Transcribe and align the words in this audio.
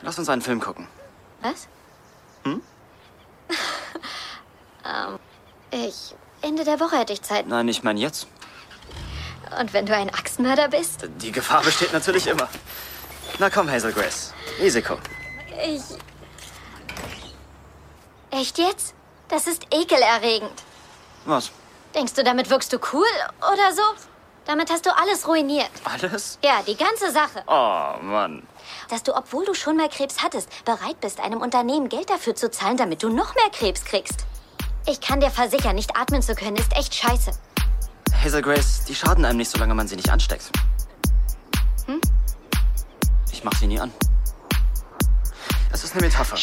Lass 0.00 0.18
uns 0.18 0.28
einen 0.28 0.42
Film 0.42 0.60
gucken. 0.60 0.88
Was? 1.42 1.68
Hm? 2.44 2.62
ähm, 4.84 5.18
ich. 5.70 6.14
Ende 6.40 6.64
der 6.64 6.80
Woche 6.80 6.98
hätte 6.98 7.12
ich 7.12 7.22
Zeit. 7.22 7.46
Nein, 7.46 7.68
ich 7.68 7.82
meine 7.82 8.00
jetzt. 8.00 8.26
Und 9.60 9.72
wenn 9.72 9.86
du 9.86 9.94
ein 9.94 10.10
Axtmörder 10.10 10.68
bist? 10.68 11.08
Die 11.18 11.30
Gefahr 11.30 11.62
besteht 11.62 11.92
natürlich 11.92 12.26
immer. 12.26 12.48
Na 13.38 13.50
komm, 13.50 13.70
Hazel 13.70 13.92
Grace. 13.92 14.32
Risiko. 14.60 14.98
Ich. 15.64 15.82
Echt 18.30 18.58
jetzt? 18.58 18.94
Das 19.28 19.46
ist 19.46 19.66
ekelerregend. 19.70 20.64
Was? 21.26 21.50
Denkst 21.94 22.14
du, 22.14 22.24
damit 22.24 22.50
wirkst 22.50 22.72
du 22.72 22.78
cool 22.92 23.06
oder 23.38 23.72
so? 23.72 23.82
Damit 24.44 24.70
hast 24.70 24.86
du 24.86 24.90
alles 24.96 25.26
ruiniert. 25.26 25.70
Alles? 25.84 26.38
Ja, 26.44 26.62
die 26.66 26.76
ganze 26.76 27.10
Sache. 27.12 27.44
Oh, 27.46 28.02
Mann. 28.02 28.42
Dass 28.88 29.02
du, 29.02 29.14
obwohl 29.14 29.44
du 29.44 29.54
schon 29.54 29.76
mal 29.76 29.88
Krebs 29.88 30.22
hattest, 30.22 30.48
bereit 30.64 31.00
bist, 31.00 31.20
einem 31.20 31.40
Unternehmen 31.40 31.88
Geld 31.88 32.10
dafür 32.10 32.34
zu 32.34 32.50
zahlen, 32.50 32.76
damit 32.76 33.02
du 33.02 33.08
noch 33.08 33.34
mehr 33.34 33.50
Krebs 33.52 33.84
kriegst. 33.84 34.26
Ich 34.86 35.00
kann 35.00 35.20
dir 35.20 35.30
versichern, 35.30 35.76
nicht 35.76 35.96
atmen 35.96 36.22
zu 36.22 36.34
können, 36.34 36.56
ist 36.56 36.76
echt 36.76 36.94
scheiße. 36.94 37.30
Hazel 38.22 38.42
Grace, 38.42 38.84
die 38.84 38.94
schaden 38.94 39.24
einem 39.24 39.38
nicht, 39.38 39.50
solange 39.50 39.74
man 39.74 39.86
sie 39.86 39.96
nicht 39.96 40.10
ansteckt. 40.10 40.50
Hm? 41.86 42.00
Ich 43.32 43.44
mach 43.44 43.54
sie 43.54 43.68
nie 43.68 43.78
an. 43.78 43.92
Es 45.72 45.84
ist 45.84 45.94
eine 45.94 46.02
Metapher. 46.02 46.36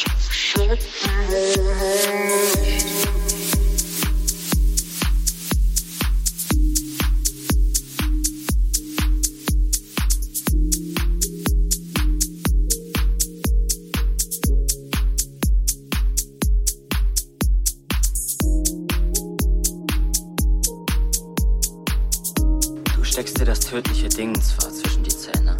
Dir 23.39 23.45
das 23.45 23.61
tödliche 23.61 24.09
Ding 24.09 24.35
zwar 24.41 24.69
zwischen 24.73 25.01
die 25.03 25.15
Zähne, 25.15 25.55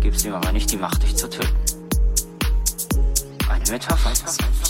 gibst 0.00 0.24
ihm 0.24 0.32
aber 0.32 0.50
nicht 0.50 0.72
die 0.72 0.78
Macht, 0.78 1.02
dich 1.02 1.14
zu 1.14 1.28
töten. 1.28 1.54
Eine 3.50 3.70
Metapher. 3.70 4.14
Schatten 4.16 4.69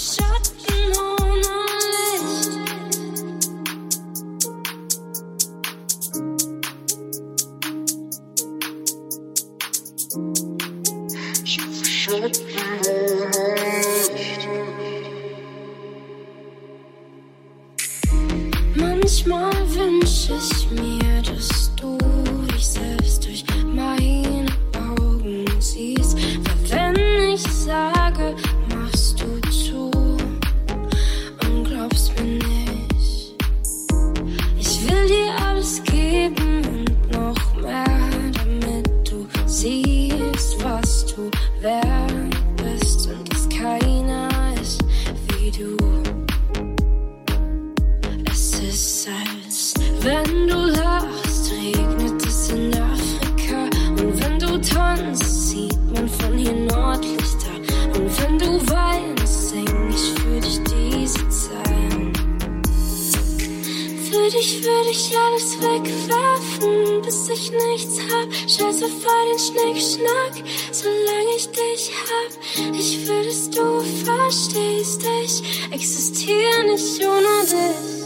existiere 75.71 76.65
nicht 76.65 77.01
ohne 77.05 77.45
dich. 77.45 78.05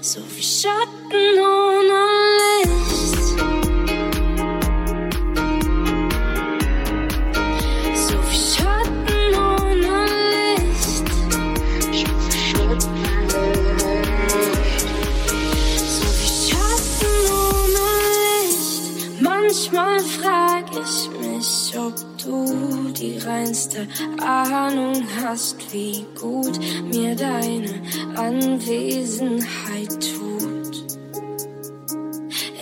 So 0.00 0.20
wie 0.34 0.42
Schatten 0.42 1.38
ohne 1.38 2.06
Licht. 2.64 2.96
Manchmal 19.66 20.00
frag 20.00 20.64
ich 20.70 21.10
mich, 21.10 21.15
du 22.26 22.90
die 22.92 23.18
reinste 23.18 23.86
Ahnung 24.20 25.02
hast, 25.22 25.56
wie 25.72 26.04
gut 26.20 26.58
mir 26.92 27.14
deine 27.14 27.74
Anwesenheit 28.16 29.90
tut. 29.90 30.86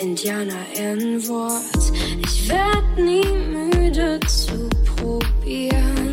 Indianer 0.00 0.66
Ehrenwort, 0.76 1.92
ich 2.22 2.48
werd 2.48 2.98
nie 2.98 3.24
müde 3.24 4.20
zu 4.26 4.68
probieren, 4.96 6.03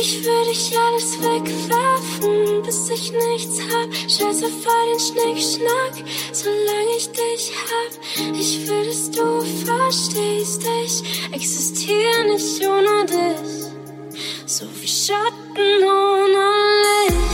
Dich 0.00 0.24
würde 0.24 0.50
ich 0.50 0.78
alles 0.78 1.18
wegwerfen, 1.20 2.62
bis 2.62 2.88
ich 2.88 3.12
nichts 3.12 3.60
hab. 3.60 3.94
Scheiße 3.94 4.48
vor 4.48 4.86
den 4.88 4.98
Schnickschnack, 4.98 5.92
solange 6.32 6.96
ich 6.96 7.10
dich 7.10 7.52
hab. 7.68 8.34
Ich 8.34 8.66
will, 8.66 8.86
dass 8.86 9.10
du 9.10 9.42
verstehst, 9.66 10.62
ich 10.86 11.32
existiere 11.34 12.24
nicht 12.32 12.66
ohne 12.66 13.04
dich. 13.04 14.18
So 14.46 14.64
wie 14.80 14.88
Schatten 14.88 15.84
ohne 15.84 16.48
Licht. 16.80 17.29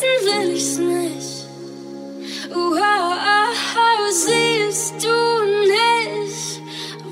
Wissen 0.00 0.26
will 0.26 0.56
ich's 0.56 0.78
nicht. 0.78 1.46
Wow, 2.50 3.16
siehst 4.10 4.94
du 5.02 5.16
nicht, 5.68 6.60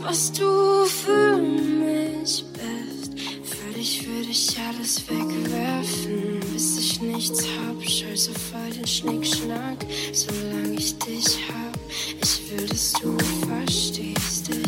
was 0.02 0.32
du 0.32 0.85
für 0.85 1.37
mich 1.37 2.44
bist? 2.52 3.12
Für 3.44 3.73
dich 3.75 4.06
würde 4.06 4.31
ich 4.31 4.56
alles 4.69 5.02
wegwerfen, 5.08 6.40
bis 6.52 6.79
ich 6.79 7.00
nichts 7.00 7.43
hab. 7.43 7.82
Scheiße 7.82 8.32
voll 8.32 8.70
den 8.75 8.87
Schnickschnack, 8.87 9.79
solange 10.12 10.75
ich 10.76 10.99
dich 10.99 11.38
hab. 11.49 11.79
Ich 12.23 12.50
will, 12.50 12.67
dass 12.67 12.93
du 12.94 13.17
verstehst, 13.46 14.50
ich 14.50 14.68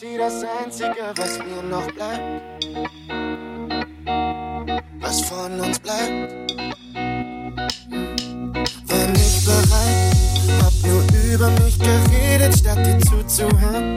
sie 0.00 0.16
das 0.16 0.44
Einzige, 0.62 1.12
was 1.16 1.38
mir 1.38 1.62
noch 1.62 1.86
bleibt. 1.92 2.66
Was 5.00 5.20
von 5.22 5.60
uns 5.60 5.78
bleibt. 5.78 6.52
War 8.86 9.06
nicht 9.08 9.44
bereit, 9.44 10.16
hab 10.62 10.72
nur 10.86 11.02
über 11.32 11.50
mich 11.64 11.78
geredet, 11.78 12.58
statt 12.58 12.78
dir 12.86 12.98
zuzuhören. 13.00 13.96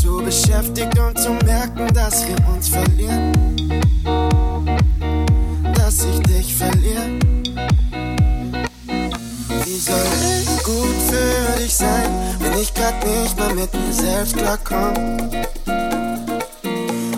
Zu 0.00 0.22
beschäftigt, 0.24 0.98
und 0.98 1.18
zu 1.18 1.30
merken, 1.44 1.92
dass 1.94 2.26
wir 2.26 2.36
uns 2.48 2.68
verlieren. 2.68 3.65
mit 13.72 13.86
mir 13.86 13.92
selbst 13.92 14.36
klarkommen. 14.36 15.20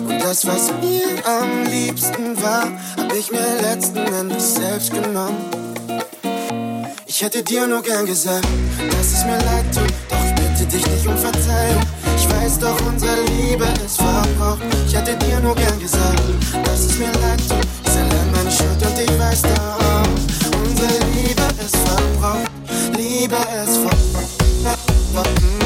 Und 0.07 0.19
das, 0.23 0.45
was 0.45 0.71
mir 0.81 1.07
am 1.25 1.65
liebsten 1.69 2.41
war, 2.41 2.67
hab 2.97 3.13
ich 3.13 3.31
mir 3.31 3.61
letzten 3.61 3.97
Endes 3.97 4.55
selbst 4.55 4.91
genommen. 4.93 5.37
Ich 7.05 7.21
hätte 7.21 7.43
dir 7.43 7.67
nur 7.67 7.81
gern 7.81 8.05
gesagt, 8.05 8.47
dass 8.91 9.13
es 9.13 9.25
mir 9.25 9.37
leid 9.37 9.65
tut, 9.73 9.93
doch 10.09 10.23
ich 10.25 10.35
bitte 10.35 10.65
dich 10.65 10.87
nicht 10.87 11.07
um 11.07 11.17
Verzeihung. 11.17 11.83
Ich 12.15 12.29
weiß 12.29 12.59
doch, 12.59 12.77
unsere 12.87 13.21
Liebe 13.25 13.67
ist 13.85 13.97
verbraucht. 13.97 14.61
Ich 14.87 14.95
hätte 14.95 15.15
dir 15.17 15.39
nur 15.39 15.55
gern 15.55 15.79
gesagt, 15.79 16.21
dass 16.63 16.79
es 16.85 16.97
mir 16.97 17.11
leid 17.21 17.39
tut. 17.47 17.65
Ist 17.85 17.97
allein 17.97 18.31
meine 18.31 18.51
Schuld 18.51 18.85
und 18.85 18.99
ich 18.99 19.19
weiß 19.19 19.41
doch, 19.41 20.59
unsere 20.63 20.93
Liebe 21.13 21.43
ist 21.63 21.75
verbraucht. 21.75 22.49
Liebe 22.97 23.35
ist 23.35 23.77
verbraucht. 23.77 25.58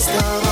best 0.00 0.24
of. 0.24 0.49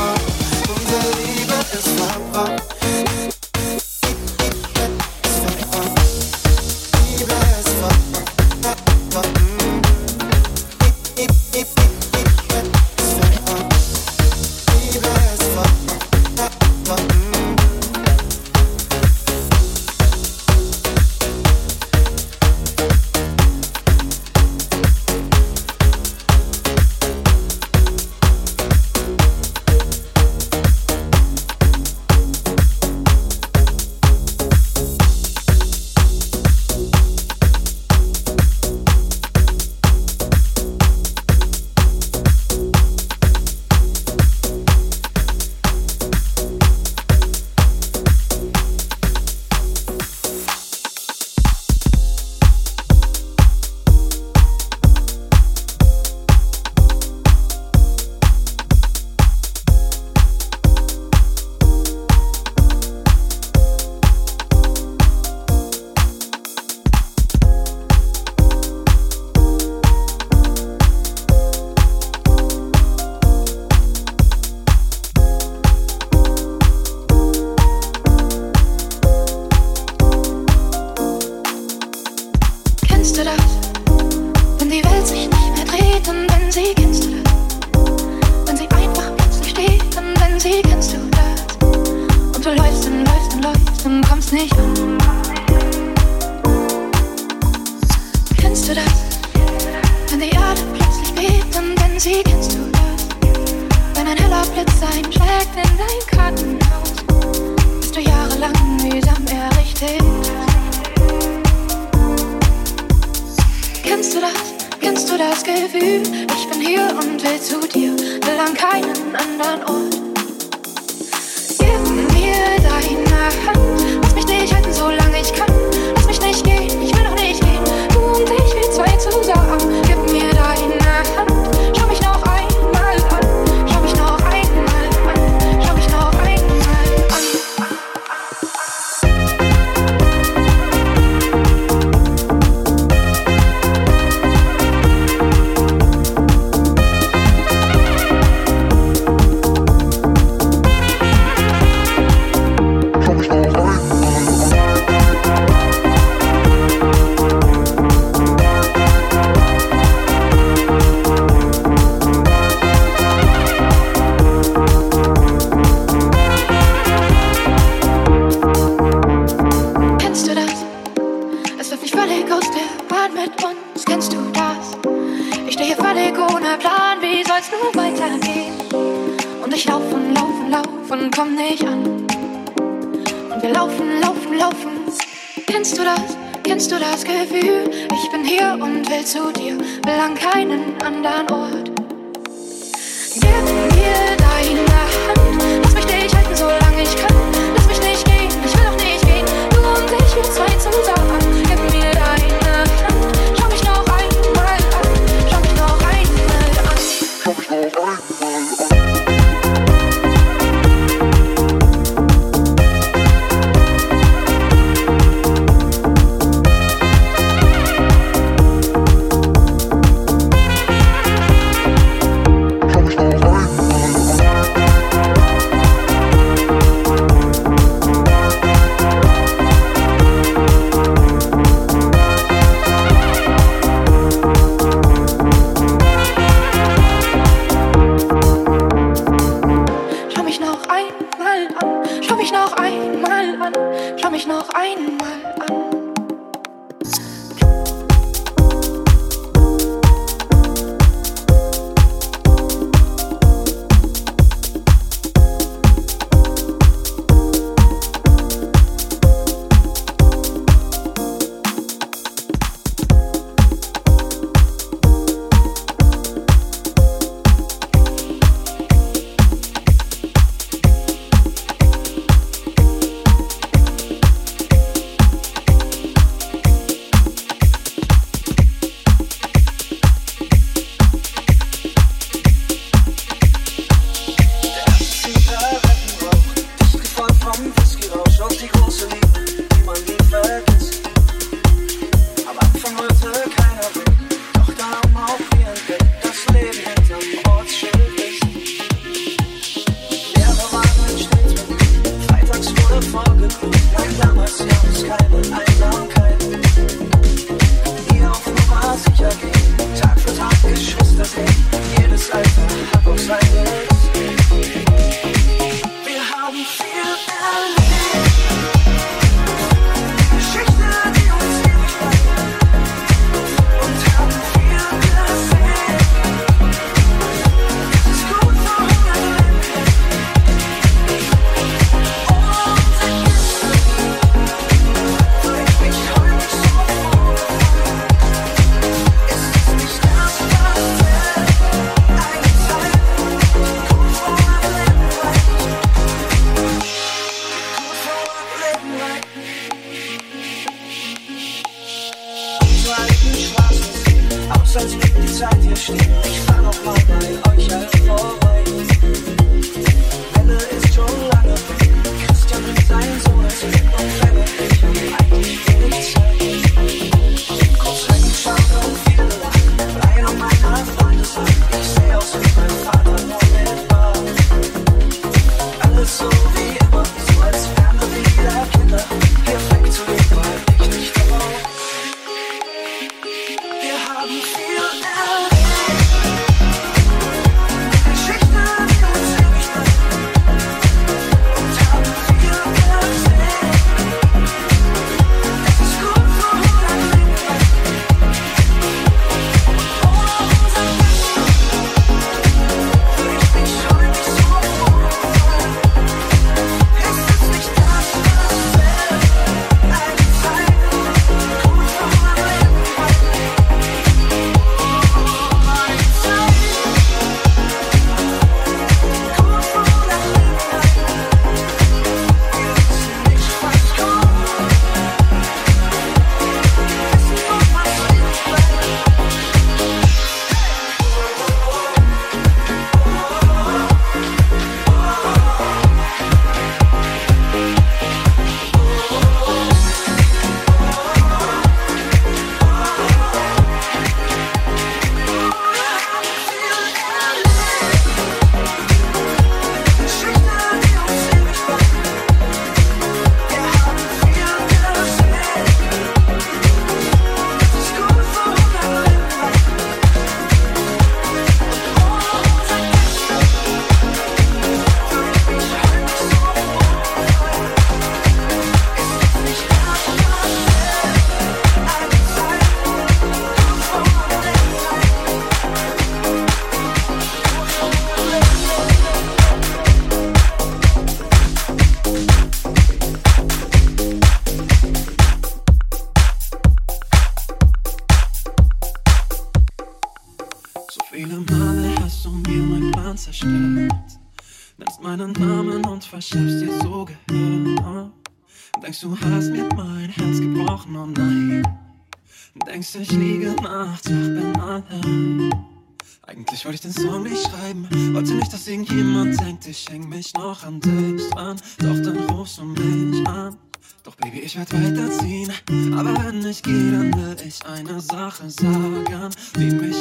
Ich 517.89 517.99
eine 517.99 518.31
Sache 518.31 518.31
sagen, 518.31 519.11
die 519.37 519.51
mich 519.51 519.77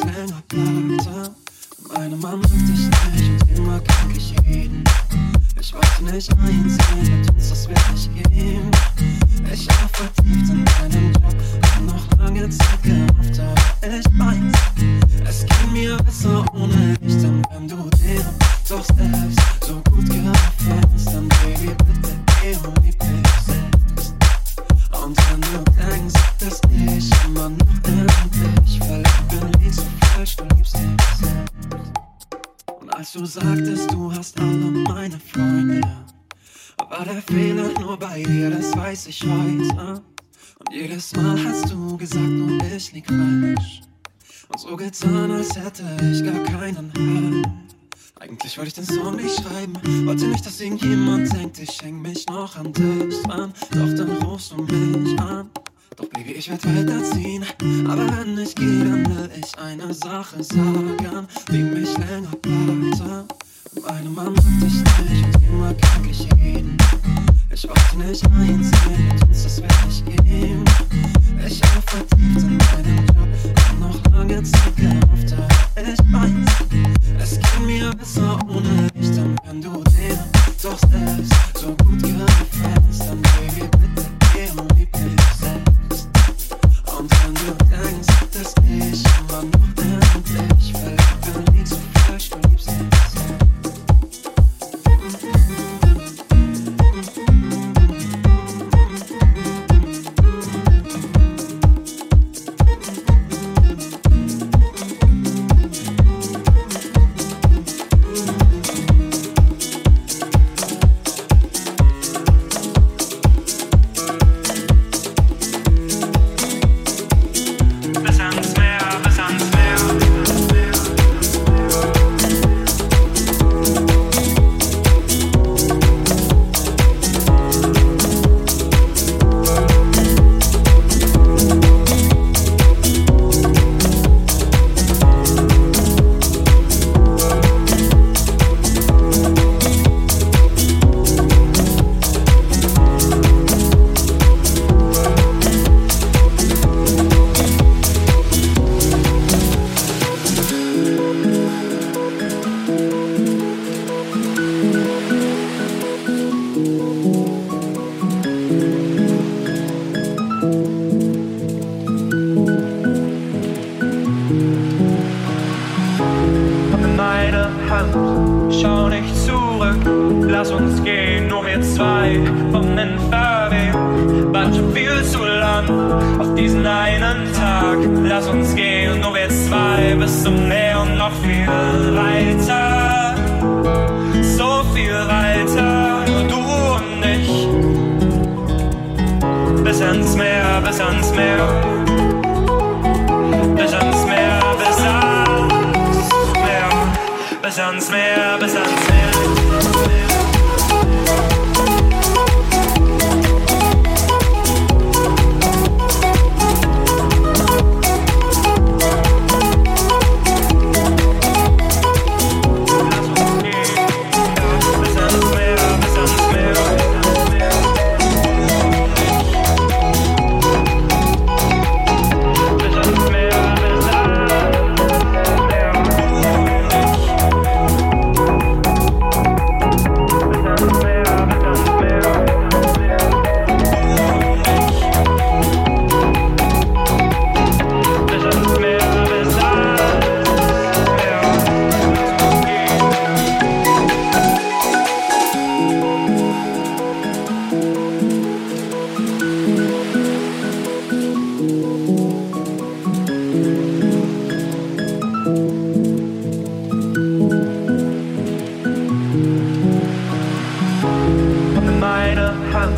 deine 262.07 262.33
Hand, 262.53 262.77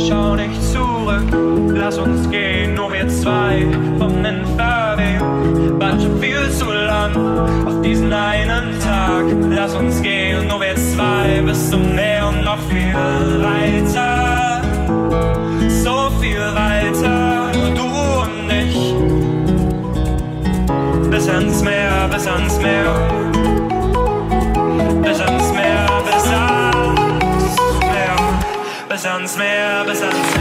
schau 0.00 0.36
nicht 0.36 0.62
zurück, 0.72 1.26
lass 1.74 1.98
uns 1.98 2.30
gehen, 2.30 2.74
nur 2.74 2.92
wir 2.92 3.08
zwei 3.08 3.66
vom 3.98 4.10
Fahrweg. 4.56 5.20
War 5.80 5.98
schon 6.00 6.20
viel 6.20 6.50
zu 6.50 6.70
lang 6.70 7.16
auf 7.66 7.80
diesen 7.82 8.12
einen 8.12 8.78
Tag, 8.80 9.24
lass 9.50 9.74
uns 9.74 10.00
gehen, 10.02 10.46
nur 10.46 10.60
wir 10.60 10.76
zwei 10.76 11.42
bis 11.44 11.70
zum 11.70 11.94
Meer 11.94 12.28
und 12.28 12.44
noch 12.44 12.58
viel 12.68 12.94
weiter, 13.42 14.62
so 15.68 16.10
viel 16.20 16.46
weiter, 16.54 17.50
nur 17.54 17.70
du 17.74 17.86
und 18.22 18.50
ich, 18.50 18.94
bis 21.10 21.28
ans 21.28 21.62
Meer, 21.62 22.08
bis 22.12 22.26
ans 22.26 22.60
Meer. 22.60 23.19
nirgends 29.20 29.36
mehr 29.36 29.84
bis 29.84 30.39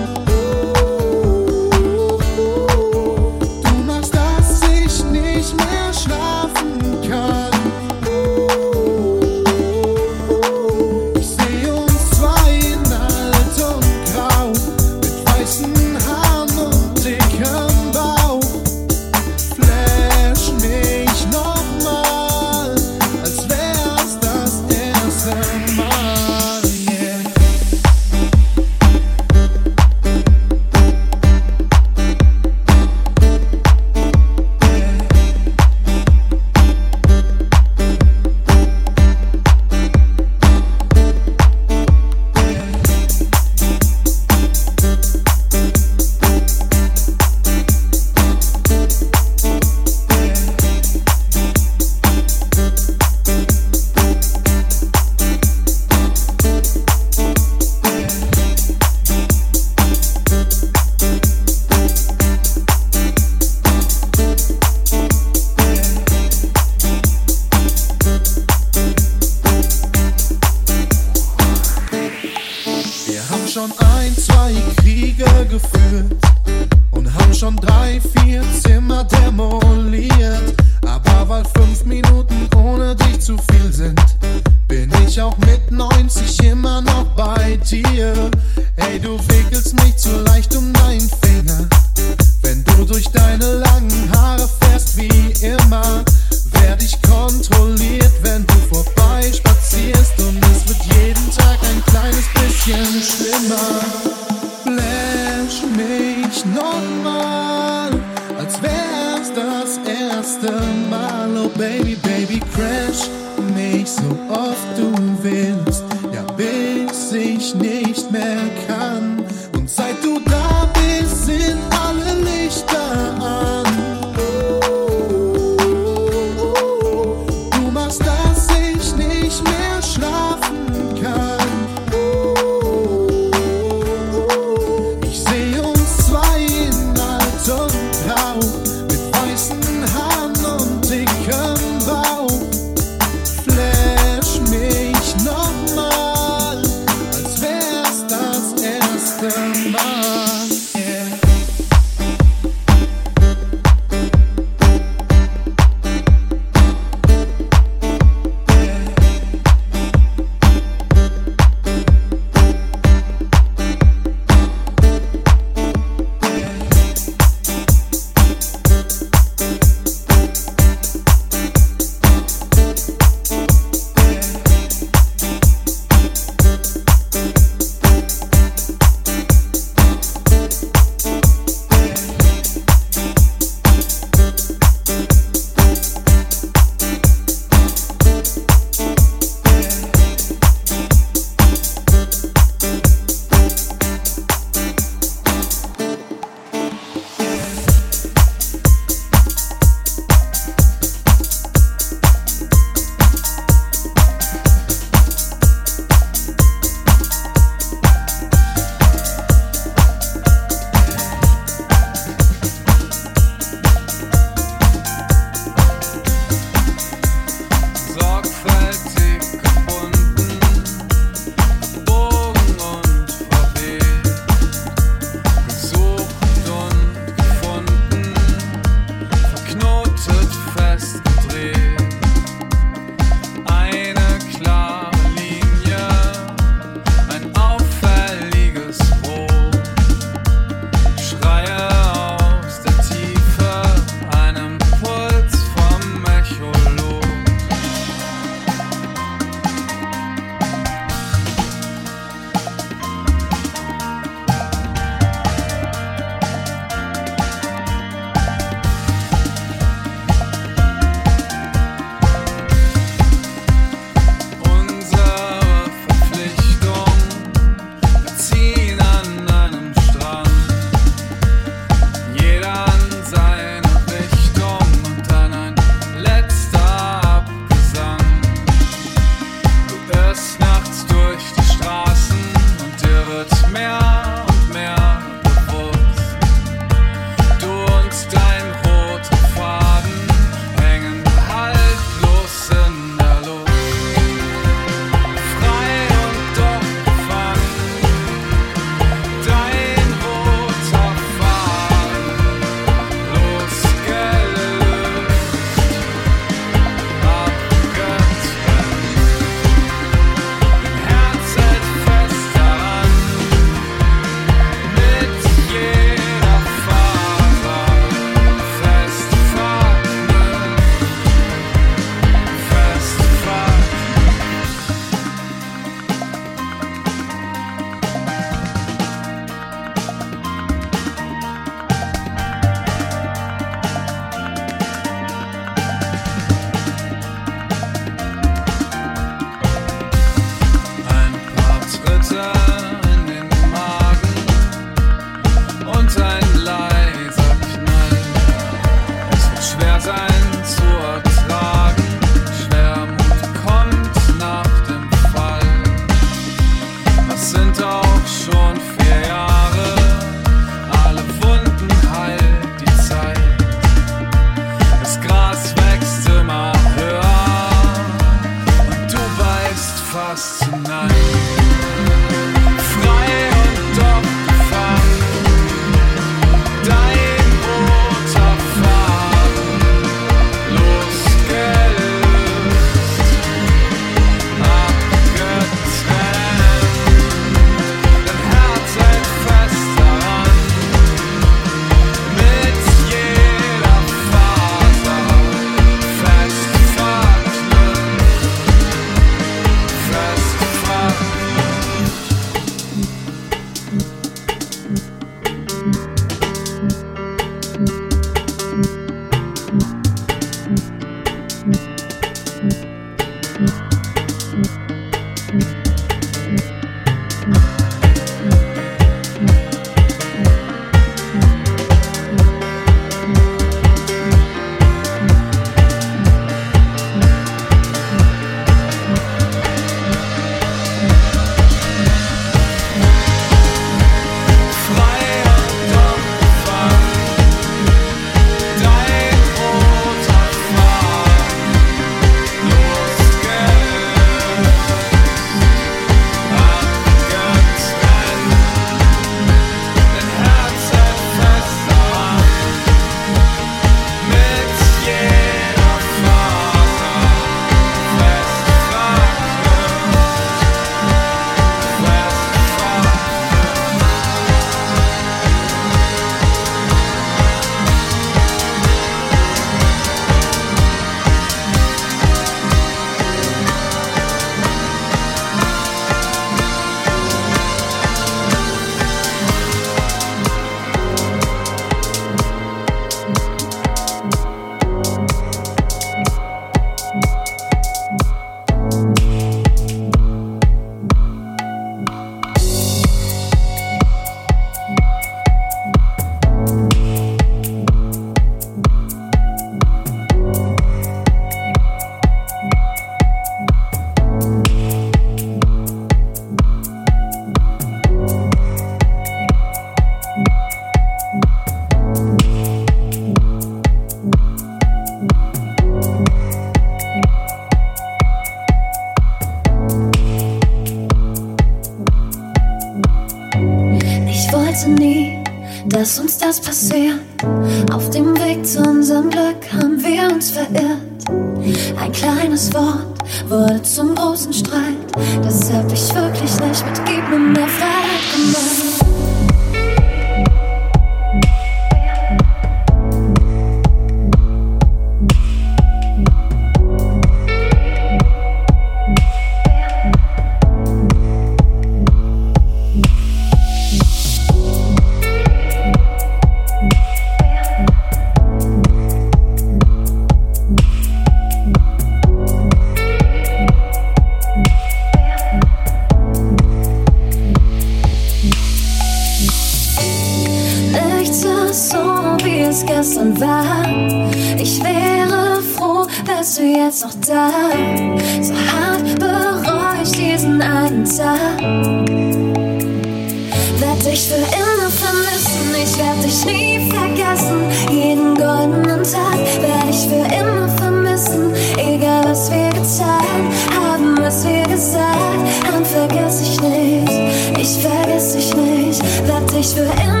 gesagt 594.61 595.57
und 595.57 595.65
vergiss 595.65 596.21
ich 596.21 596.39
nicht, 596.41 596.91
ich 597.39 597.65
vergiss 597.65 598.13
dich 598.13 598.35
nicht, 598.35 599.07
werd 599.07 599.31
dich 599.33 599.47
für 599.55 599.61
immer. 599.83 600.00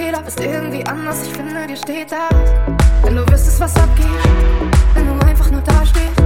Fehler, 0.00 0.22
bist 0.22 0.40
irgendwie 0.40 0.82
anders, 0.86 1.26
ich 1.26 1.32
finde, 1.34 1.66
dir 1.66 1.76
steht 1.76 2.10
das. 2.10 2.30
Wenn 3.02 3.16
du 3.16 3.22
wüsstest, 3.22 3.60
was 3.60 3.76
abgeht, 3.76 4.06
wenn 4.94 5.06
du 5.06 5.26
einfach 5.26 5.50
nur 5.50 5.60
dastehst. 5.60 6.16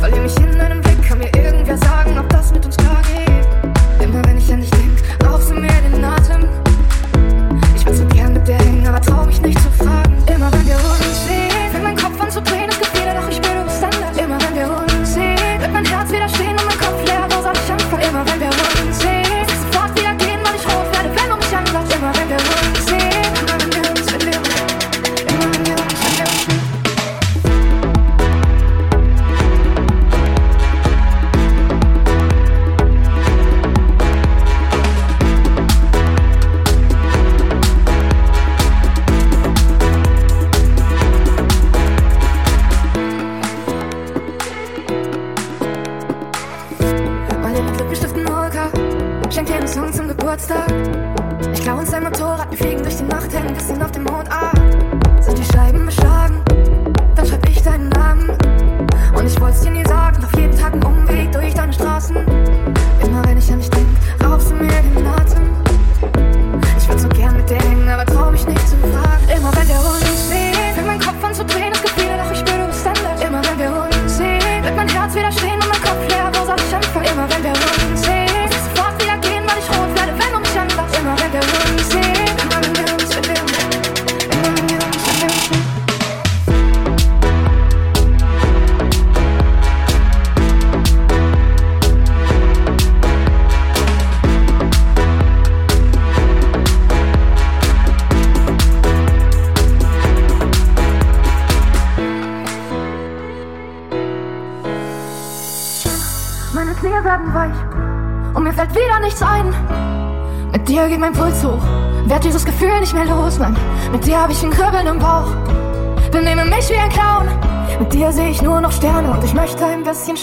Verlier 0.00 0.22
mich 0.22 0.36
in 0.38 0.58
deinem 0.58 0.80
Blick, 0.80 1.00
kann 1.06 1.18
mir 1.18 1.30
irgendwer 1.36 1.78
sagen, 1.78 2.18
ob 2.18 2.28
das 2.30 2.52
mit 2.52 2.66
uns 2.66 2.76
klar 2.76 3.00
geht. 3.02 3.31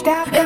Ein 0.08 0.39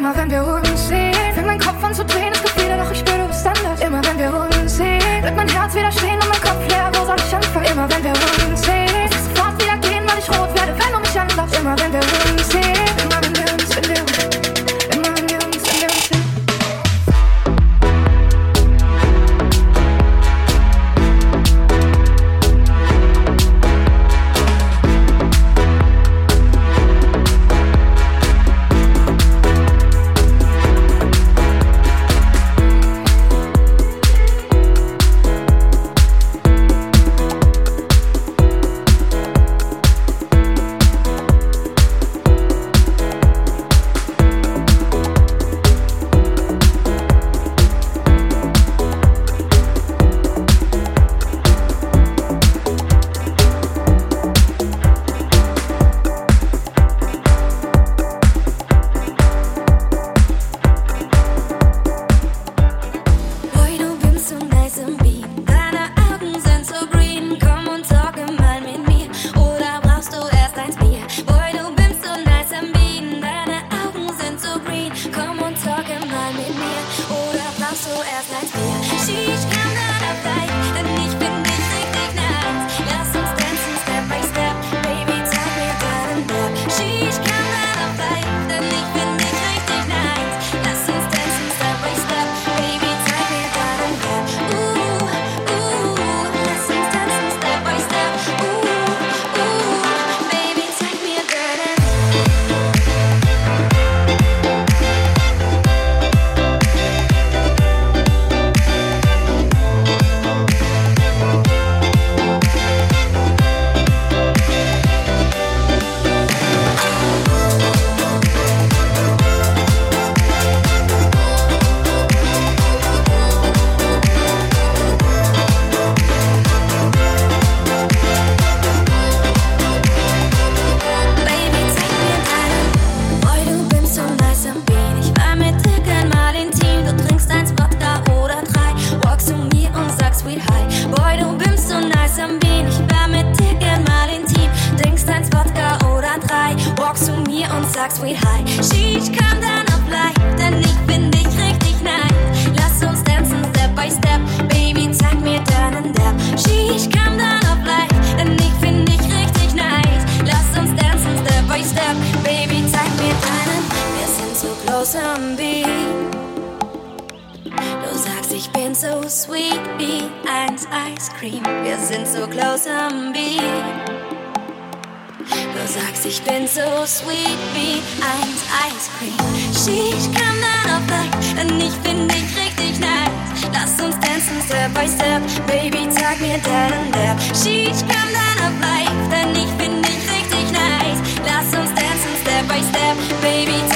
Baby, 193.21 193.72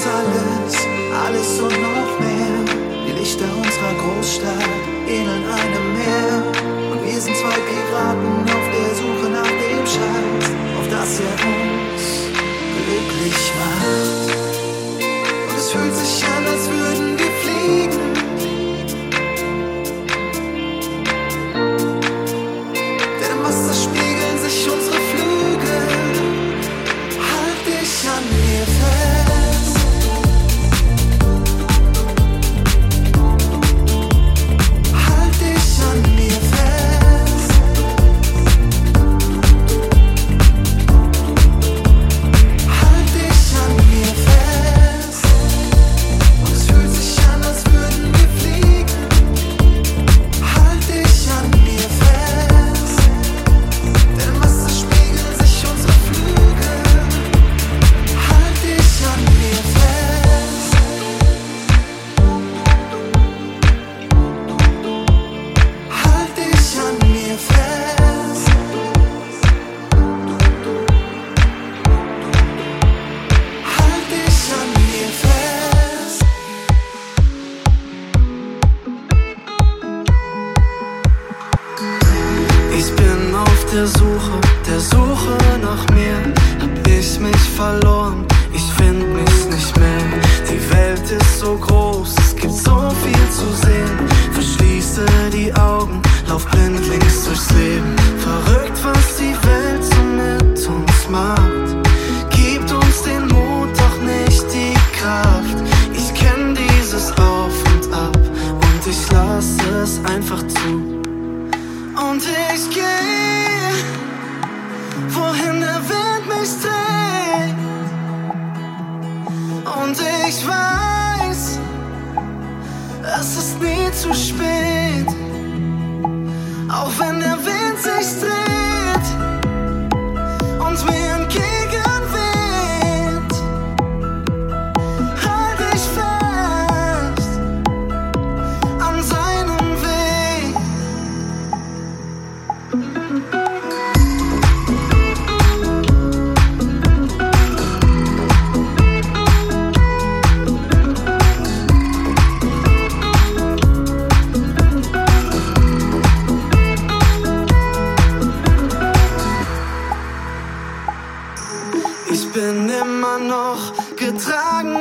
uns 0.00 0.06
alles, 0.06 0.86
alles 1.26 1.60
und 1.60 1.82
noch 1.82 2.20
mehr. 2.20 2.76
Die 3.06 3.12
Lichter 3.12 3.44
unserer 3.44 3.94
Großstadt 4.00 4.68
ähneln 5.06 5.44
einem 5.44 5.92
Meer. 5.94 6.42
Und 6.90 7.04
wir 7.04 7.20
sind 7.20 7.36
zwei 7.36 7.48
Piraten 7.48 8.42
auf 8.44 8.66
der 8.72 8.94
Suche 8.94 9.30
nach 9.30 9.46
dem 9.46 9.86
Schatz, 9.86 10.50
auf 10.78 10.88
das 10.90 11.20
er 11.20 11.46
uns 11.46 11.79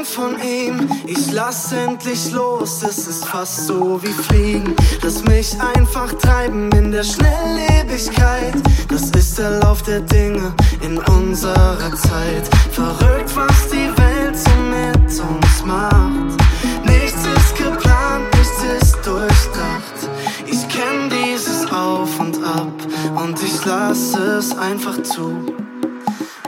von 0.10 0.42
ihm. 0.42 0.90
Ich 1.06 1.32
lass 1.32 1.72
endlich 1.72 2.32
los, 2.32 2.84
es 2.84 3.08
ist 3.08 3.26
fast 3.26 3.68
so 3.68 4.02
wie 4.02 4.12
Fliegen. 4.12 4.76
Lass 5.02 5.24
mich 5.24 5.56
einfach 5.76 6.12
treiben 6.14 6.72
in 6.72 6.92
der 6.92 7.04
Schnelllebigkeit. 7.04 8.56
Das 8.88 9.10
ist 9.12 9.38
der 9.38 9.60
Lauf 9.60 9.84
der 9.84 10.02
Dinge 10.02 10.54
in 10.82 10.98
unserer 10.98 11.96
Zeit. 11.96 12.50
Verrückt, 12.72 13.36
was 13.36 13.70
die 13.70 13.92
Welt 14.02 14.38
so 14.38 14.52
mit 14.70 15.06
uns 15.06 15.66
macht. 15.66 16.40
Nichts 16.86 17.22
ist 17.38 17.56
geplant, 17.56 18.26
nichts 18.36 18.84
ist 18.84 18.96
durchdacht. 19.06 19.98
Ich 20.46 20.68
kenn 20.68 21.10
dieses 21.10 21.72
Auf 21.72 22.20
und 22.20 22.44
Ab 22.44 22.74
und 23.16 23.42
ich 23.44 23.66
lass 23.66 24.16
es 24.16 24.58
einfach 24.58 25.02
zu. 25.04 25.28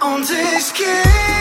Und 0.01 0.23
ich 0.23 0.73
geh. 0.73 1.40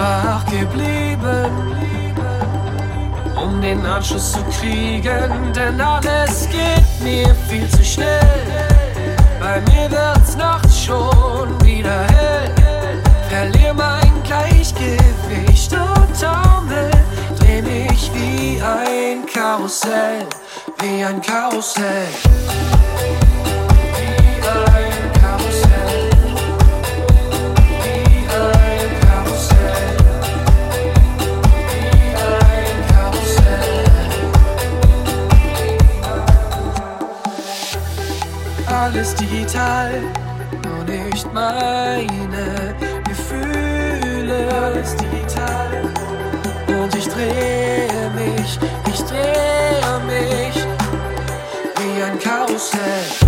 wach 0.00 0.44
geblieben, 0.46 1.50
um 3.36 3.60
den 3.60 3.84
Anschluss 3.84 4.32
zu 4.32 4.42
kriegen, 4.58 5.52
denn 5.54 5.80
alles 5.80 6.48
geht 6.48 6.90
mir 7.02 7.34
viel 7.48 7.68
zu 7.68 7.84
schnell. 7.84 8.20
Bei 9.38 9.60
mir 9.70 9.90
wird's 9.90 10.36
nachts 10.36 10.84
schon 10.84 11.48
wieder 11.64 12.00
hell, 12.14 12.50
Verlier 13.28 13.74
mein 13.74 14.12
Gleichgewicht 14.24 15.72
und 15.72 16.20
taumel, 16.20 16.90
dreh 17.38 17.62
mich 17.62 18.10
wie 18.14 18.60
ein 18.62 19.26
Karussell, 19.26 20.26
wie 20.80 21.04
ein 21.04 21.20
Karussell. 21.20 22.08
alles 38.80 39.14
digital, 39.14 39.90
nur 40.64 40.84
nicht 40.84 41.32
meine 41.34 42.74
Gefühle. 43.08 44.48
Alles 44.62 44.96
digital 44.96 45.68
und 46.68 46.94
ich 46.94 47.08
drehe 47.08 48.10
mich, 48.16 48.58
ich 48.92 49.02
drehe 49.04 50.00
mich 50.06 50.64
wie 51.76 52.02
ein 52.02 52.18
Karussell. 52.18 53.19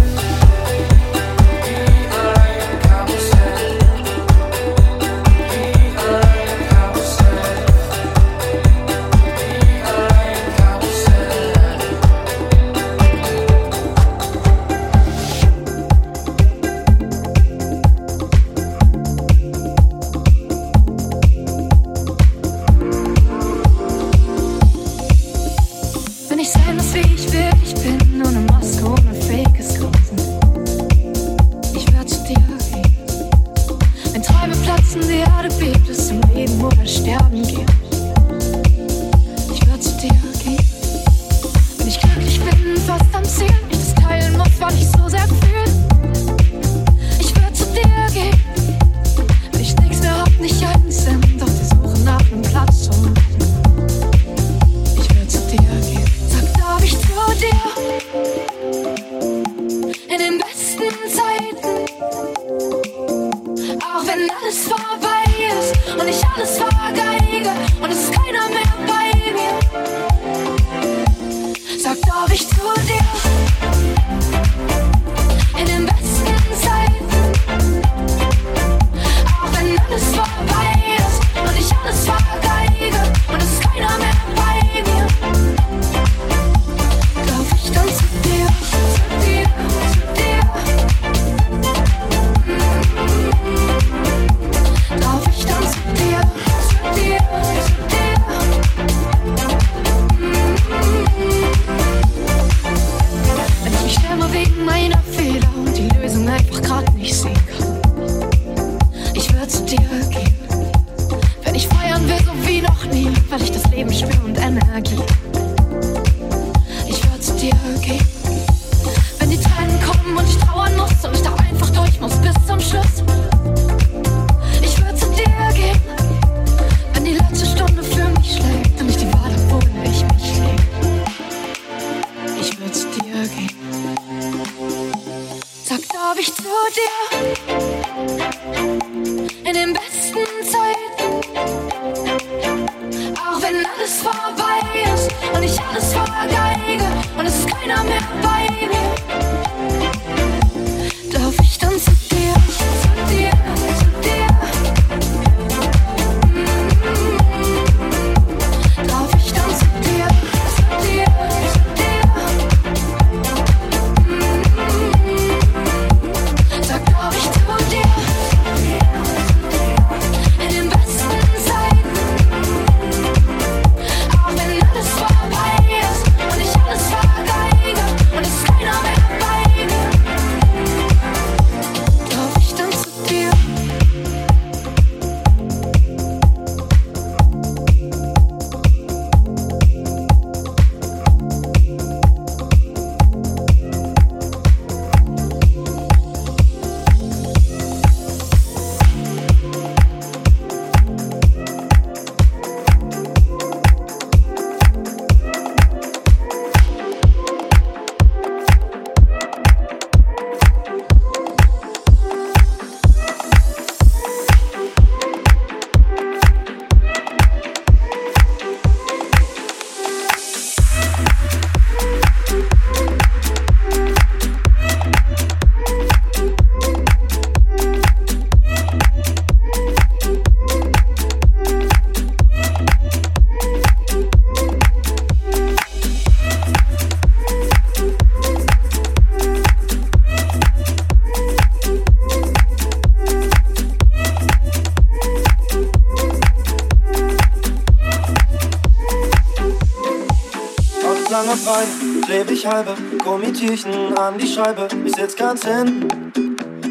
ich 252.43 252.49
halbe 252.49 252.74
Gummitierchen 253.05 253.97
an 253.97 254.18
die 254.18 254.26
Scheibe. 254.26 254.66
Ich 254.84 254.97
sitz 254.97 255.14
ganz 255.14 255.45
hin, 255.45 255.88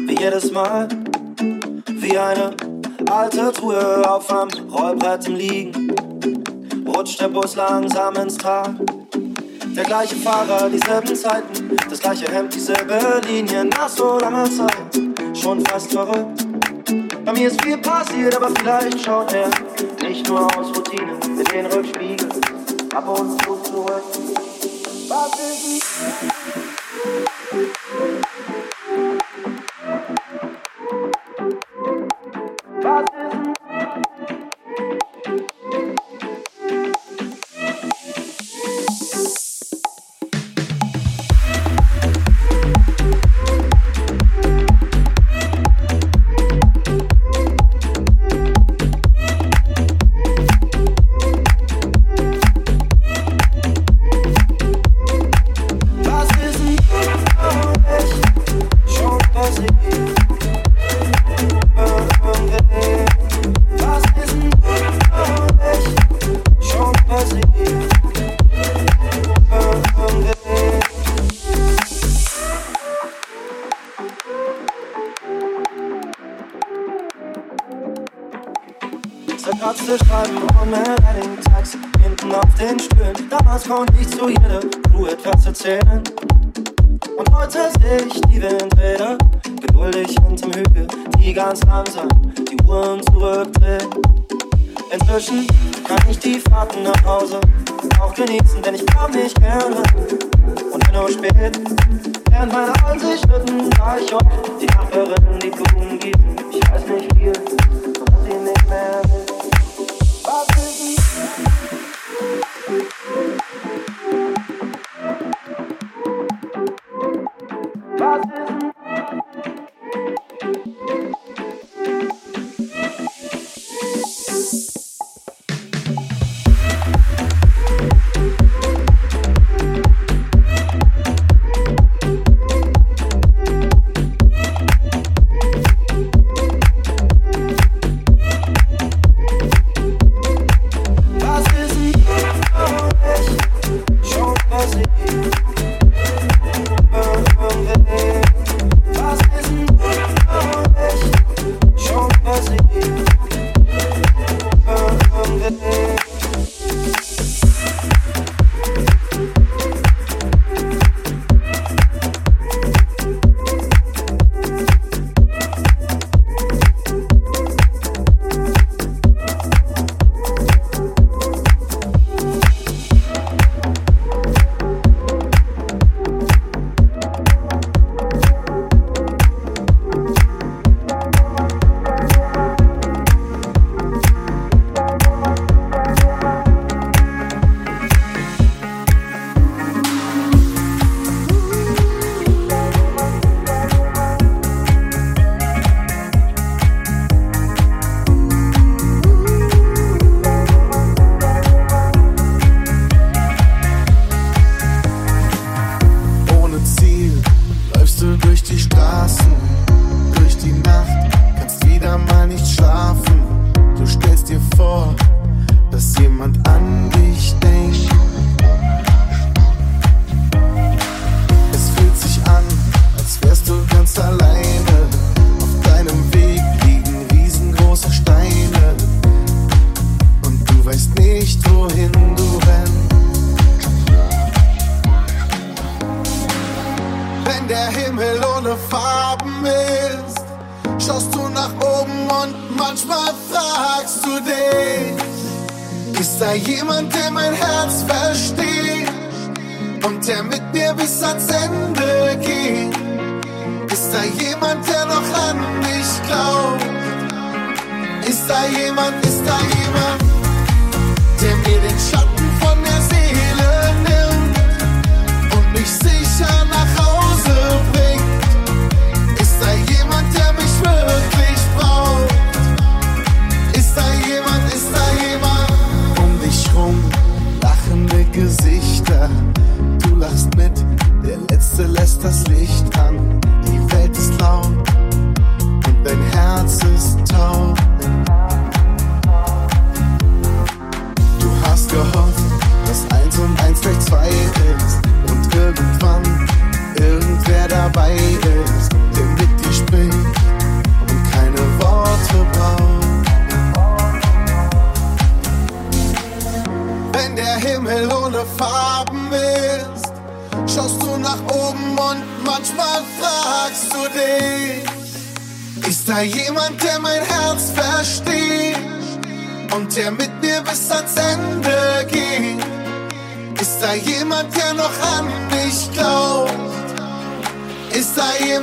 wie 0.06 0.18
jedes 0.18 0.52
Mal. 0.52 0.86
Wie 1.88 2.18
eine 2.18 2.54
alte 3.10 3.50
Truhe 3.52 4.02
auf 4.06 4.30
am 4.30 4.48
Rollbrett 4.70 5.26
im 5.28 5.36
Liegen. 5.36 5.94
Rutscht 6.86 7.22
der 7.22 7.28
Bus 7.28 7.56
langsam 7.56 8.14
ins 8.16 8.36
Tal. 8.36 8.74
Der 9.74 9.84
gleiche 9.84 10.16
Fahrer, 10.16 10.68
dieselben 10.68 11.16
Zeiten. 11.16 11.74
Das 11.88 12.00
gleiche 12.00 12.30
Hemd, 12.30 12.54
dieselbe 12.54 13.22
Linie. 13.26 13.64
Nach 13.64 13.88
so 13.88 14.18
langer 14.18 14.50
Zeit, 14.50 15.00
schon 15.32 15.64
fast 15.64 15.90
verrückt. 15.90 16.46
Bei 17.24 17.32
mir 17.32 17.48
ist 17.48 17.62
viel 17.64 17.78
passiert, 17.78 18.36
aber 18.36 18.50
vielleicht 18.58 19.02
schaut 19.02 19.32
er 19.32 19.48
nicht 20.06 20.28
nur 20.28 20.44
aus 20.54 20.68
Routine 20.76 21.18
in 21.38 21.44
den 21.44 21.66
Rückspiegel. 21.66 22.28
Ab 22.94 23.08
und 23.08 23.42
zu 23.42 23.56
zurück. 23.62 24.21
Thank 25.42 26.56
you. 26.56 26.61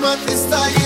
My 0.02 0.16
this 0.16 0.50
time. 0.50 0.79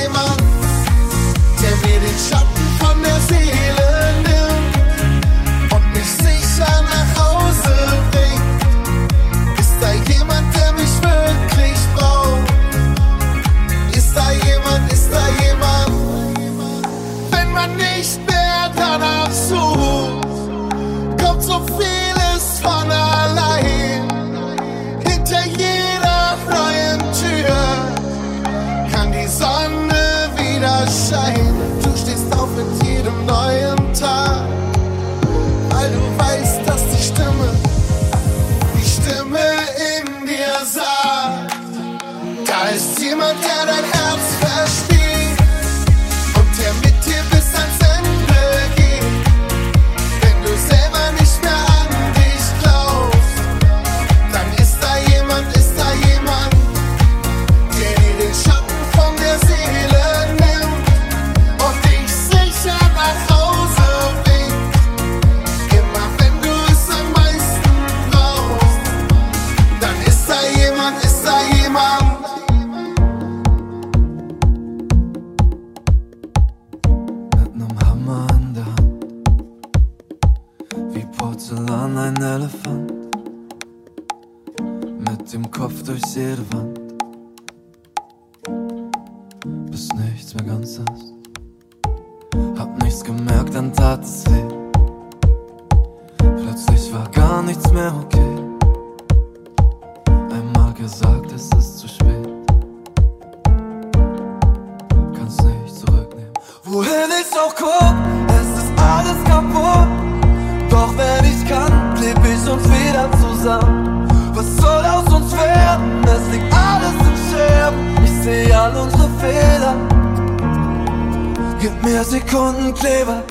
der 122.03 122.19
Sekundenkleber. 122.19 123.23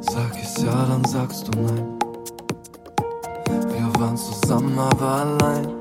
Sag 0.00 0.32
ich 0.40 0.64
ja, 0.64 0.86
dann 0.86 1.04
sagst 1.04 1.48
du 1.48 1.60
nein. 1.60 1.98
Wir 3.46 4.00
waren 4.00 4.16
zusammen, 4.16 4.78
aber 4.78 5.06
allein. 5.06 5.75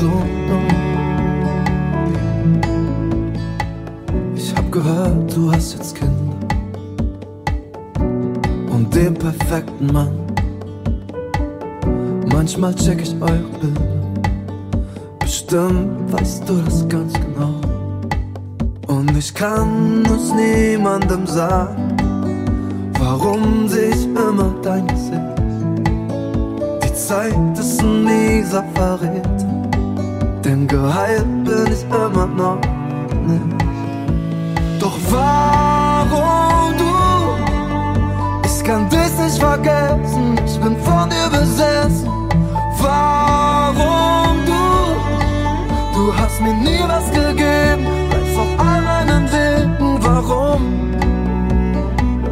Sohn. 0.00 0.42
Ich 4.34 4.54
hab 4.54 4.70
gehört, 4.72 5.36
du 5.36 5.52
hast 5.52 5.74
jetzt 5.74 5.94
Kinder 5.94 6.36
und 8.70 8.94
den 8.94 9.14
perfekten 9.14 9.92
Mann. 9.92 10.18
Manchmal 12.32 12.74
check 12.74 13.00
ich 13.02 13.14
eure 13.20 13.48
Bilder, 13.60 13.80
bestimmt 15.20 16.12
weißt 16.12 16.48
du 16.48 16.54
das 16.64 16.88
ganz 16.88 17.12
genau. 17.14 17.54
Und 18.88 19.16
ich 19.16 19.32
kann 19.32 20.02
es 20.06 20.32
niemandem 20.34 21.26
sagen, 21.26 21.96
warum 22.98 23.68
sich 23.68 24.04
immer 24.04 24.54
dein 24.62 24.86
Gesicht. 24.86 25.20
Die 26.84 26.94
Zeit 26.94 27.58
ist 27.58 27.82
nie 27.82 28.42
mieser 28.42 28.64
Verräter. 28.74 29.31
Denn 30.44 30.66
geheilt 30.66 31.44
bin 31.44 31.72
ich 31.72 31.84
immer 31.84 32.26
noch 32.26 32.58
nicht. 33.26 33.62
Doch 34.80 34.98
warum 35.10 36.76
du? 36.76 36.84
Ich 38.44 38.64
kann 38.64 38.88
dich 38.88 39.12
nicht 39.22 39.38
vergessen, 39.38 40.36
ich 40.44 40.58
bin 40.58 40.76
von 40.78 41.08
dir 41.10 41.28
besessen. 41.30 42.08
Warum 42.80 44.36
du? 44.44 44.62
Du 45.94 46.12
hast 46.16 46.40
mir 46.40 46.54
nie 46.54 46.82
was 46.88 47.08
gegeben, 47.12 47.86
bleibst 48.10 48.36
auf 48.36 48.58
all 48.58 48.82
meinen 48.82 49.30
Wegen. 49.30 50.02
Warum? 50.02 50.62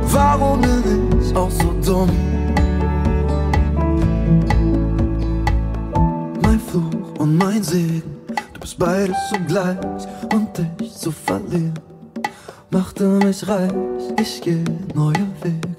Warum 0.03 0.61
bin 0.63 1.21
ich 1.21 1.37
auch 1.37 1.51
so 1.51 1.73
dumm? 1.85 2.30
Und 7.21 7.37
mein 7.37 7.63
Segen, 7.63 8.03
du 8.55 8.61
bist 8.61 8.79
beides 8.79 9.17
zugleich 9.33 9.79
und 10.33 10.49
dich 10.81 10.95
zu 10.95 11.13
verlieren 11.13 11.75
machte 12.71 13.05
mich 13.05 13.47
reich. 13.49 13.73
Ich 14.21 14.41
geh 14.43 14.65
neue 14.95 15.27
Wege 15.43 15.77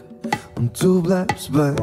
und 0.55 0.81
du 0.81 1.01
bleibst 1.01 1.51
bei 1.51 1.73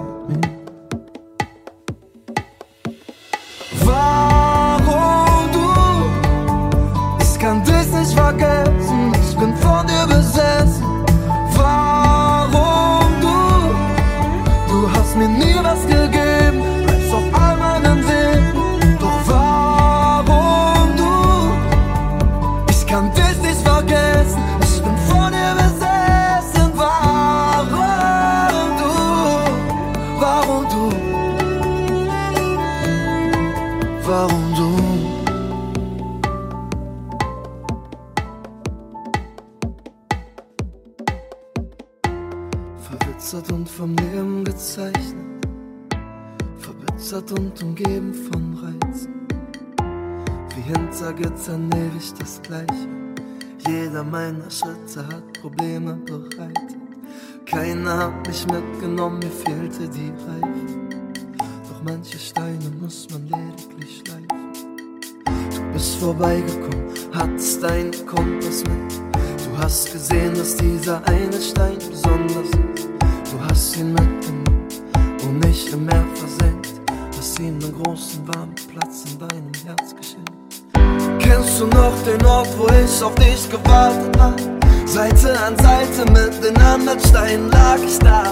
mit 86.11 86.42
den 86.42 86.56
anderen 86.62 87.00
Steinen 87.00 87.50
lag 87.50 87.78
ich 87.84 87.98
da. 87.98 88.22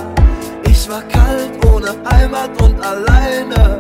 Ich 0.69 0.89
war 0.89 1.03
kalt, 1.03 1.65
ohne 1.67 1.95
Heimat 2.13 2.51
und 2.63 2.81
alleine. 2.85 3.79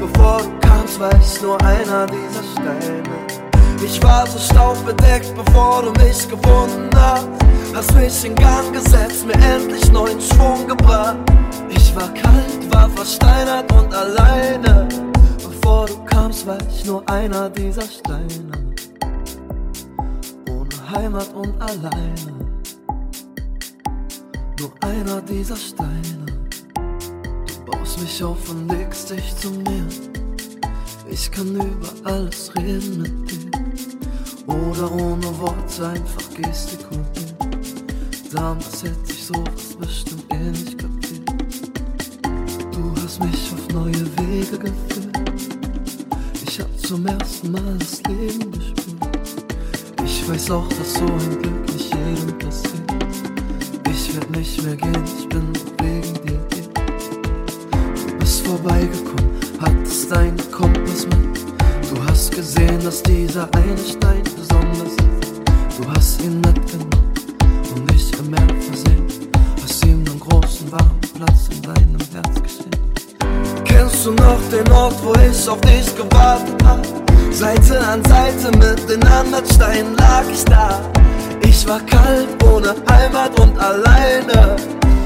Bevor 0.00 0.38
du 0.42 0.66
kamst, 0.66 1.00
war 1.00 1.12
ich 1.20 1.42
nur 1.42 1.60
einer 1.62 2.06
dieser 2.06 2.44
Steine. 2.52 3.02
Ich 3.82 4.02
war 4.02 4.26
so 4.26 4.38
staubbedeckt, 4.38 5.34
bevor 5.34 5.82
du 5.82 5.90
mich 6.02 6.28
gefunden 6.28 6.90
hast. 6.96 7.28
Hast 7.74 7.94
mich 7.94 8.24
in 8.24 8.34
Gang 8.34 8.72
gesetzt, 8.72 9.26
mir 9.26 9.34
endlich 9.34 9.90
neuen 9.92 10.20
Schwung 10.20 10.66
gebracht. 10.66 11.16
Ich 11.68 11.94
war 11.94 12.08
kalt, 12.14 12.72
war 12.72 12.88
versteinert 12.90 13.70
und 13.72 13.94
alleine. 13.94 14.88
Bevor 15.36 15.86
du 15.86 16.04
kamst, 16.04 16.46
war 16.46 16.58
ich 16.70 16.84
nur 16.84 17.08
einer 17.08 17.48
dieser 17.50 17.82
Steine. 17.82 18.50
Ohne 20.48 20.90
Heimat 20.90 21.32
und 21.34 21.60
alleine. 21.60 22.47
Nur 24.60 24.72
einer 24.80 25.20
dieser 25.22 25.54
Steine. 25.54 26.26
Du 26.74 27.70
baust 27.70 28.00
mich 28.00 28.24
auf 28.24 28.50
und 28.50 28.68
legst 28.68 29.10
dich 29.10 29.36
zu 29.36 29.50
mir. 29.50 29.86
Ich 31.08 31.30
kann 31.30 31.54
über 31.54 31.92
alles 32.02 32.50
reden 32.56 33.02
mit 33.02 33.30
dir. 33.30 33.50
Oder 34.48 34.90
ohne 34.90 35.38
Worte 35.38 35.86
einfach 35.86 36.28
gestikulieren. 36.34 37.36
Damals 38.32 38.82
hätte 38.82 39.12
ich 39.12 39.26
sowas 39.26 39.76
bestimmt 39.78 40.24
eh 40.32 40.50
nicht 40.50 40.76
kapiert. 40.76 41.30
Du 42.72 42.94
hast 43.00 43.22
mich 43.22 43.52
auf 43.52 43.68
neue 43.72 44.18
Wege 44.18 44.58
geführt. 44.58 45.30
Ich 46.44 46.60
hab 46.60 46.80
zum 46.80 47.06
ersten 47.06 47.52
Mal 47.52 47.76
das 47.78 48.02
Leben 48.08 48.50
gespürt. 48.50 49.38
Ich 50.04 50.28
weiß 50.28 50.50
auch, 50.50 50.68
dass 50.68 50.94
so 50.94 51.04
ein 51.04 51.42
Glück 51.42 51.72
nicht 51.74 51.94
jedem 51.94 52.38
passiert. 52.38 52.97
Ich 54.40 54.56
nicht 54.56 54.64
mehr 54.64 54.76
gehen, 54.76 55.04
ich 55.18 55.28
bin 55.28 55.52
wegen 55.80 56.14
dir 56.24 56.40
hier. 56.54 56.68
Du 58.06 58.18
bist 58.18 58.46
vorbeigekommen, 58.46 59.32
hattest 59.60 60.12
deinen 60.12 60.38
Kompass 60.52 61.06
mit. 61.06 61.40
Du 61.90 62.04
hast 62.06 62.30
gesehen, 62.30 62.78
dass 62.84 63.02
dieser 63.02 63.52
eine 63.54 63.76
Stein 63.76 64.22
besonders 64.22 64.92
ist. 64.92 65.42
Du 65.76 65.90
hast 65.90 66.22
ihn 66.22 66.40
mitgenommen 66.40 67.12
und 67.74 67.92
nicht 67.92 68.16
im 68.16 68.30
Meer 68.30 68.46
versenkt. 68.60 69.28
Hast 69.60 69.84
ihm 69.84 70.04
einen 70.06 70.20
großen 70.20 70.70
warmen 70.70 71.00
Platz 71.16 71.48
in 71.50 71.62
deinem 71.62 71.98
Herz 72.12 72.40
geschenkt. 72.40 73.16
Kennst 73.64 74.06
du 74.06 74.12
noch 74.12 74.38
den 74.52 74.70
Ort, 74.70 74.94
wo 75.02 75.14
ich 75.14 75.48
auf 75.48 75.60
dich 75.62 75.96
gewartet 75.96 76.62
hab? 76.64 76.86
Seite 77.32 77.80
an 77.84 78.04
Seite 78.04 78.56
mit 78.56 78.88
den 78.88 79.04
anderen 79.04 79.46
Steinen 79.46 79.96
lag 79.96 80.22
ich 80.32 80.44
da. 80.44 80.80
War 81.68 81.80
kalt, 81.80 82.42
ohne 82.44 82.74
Heimat 82.90 83.38
und 83.38 83.58
alleine. 83.58 84.56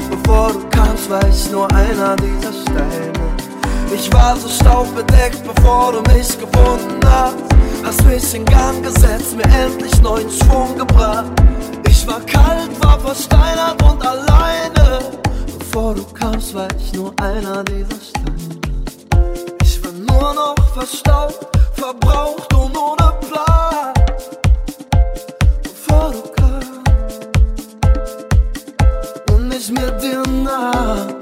Bevor 0.08 0.52
du 0.52 0.60
kamst, 0.70 1.10
war 1.10 1.26
ich 1.28 1.50
nur 1.50 1.68
einer 1.74 2.14
dieser 2.14 2.52
Steine. 2.52 3.12
Ich 3.92 4.12
war 4.12 4.36
so 4.36 4.48
staubbedeckt, 4.48 5.42
bevor 5.42 5.90
du 5.90 6.00
mich 6.12 6.38
gefunden 6.38 7.00
hast. 7.04 7.34
Hast 7.84 8.04
mich 8.04 8.32
in 8.34 8.44
Gang 8.44 8.80
gesetzt, 8.80 9.36
mir 9.36 9.42
endlich 9.42 10.00
neuen 10.02 10.30
Schwung 10.30 10.78
gebracht. 10.78 11.32
Ich 11.88 12.06
war 12.06 12.20
kalt, 12.20 12.70
war 12.80 13.00
versteinert 13.00 13.82
und 13.82 14.06
alleine. 14.06 15.00
Bevor 15.58 15.96
du 15.96 16.04
kamst, 16.14 16.54
war 16.54 16.68
ich 16.78 16.92
nur 16.92 17.12
einer 17.20 17.64
dieser 17.64 17.98
Steine. 18.00 18.60
Ich 19.64 19.82
war 19.82 19.92
nur 19.92 20.32
noch 20.32 20.54
verstaubt, 20.74 21.44
verbraucht 21.74 22.54
und 22.54 22.76
ohne 22.76 23.12
Plan. 23.20 23.51
Nicht 29.62 29.80
mit 29.80 30.02
dir 30.02 30.22
nahst. 30.42 31.14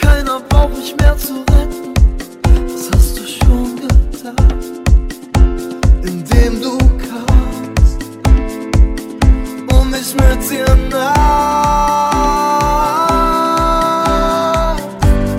Keiner 0.00 0.40
braucht 0.48 0.78
mich 0.78 0.96
mehr 0.96 1.16
zu 1.18 1.34
retten, 1.50 1.92
das 2.42 2.90
hast 2.90 3.18
du 3.18 3.26
schon 3.26 3.76
getan. 3.76 4.36
Indem 6.02 6.62
du 6.62 6.78
kamst 6.78 7.98
und 9.72 9.90
mich 9.90 10.14
mit 10.14 10.50
dir 10.50 10.76
nahst. 10.90 11.26